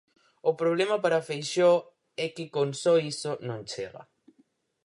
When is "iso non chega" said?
3.13-4.01